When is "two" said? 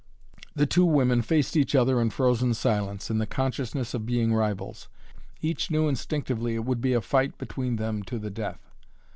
0.65-0.83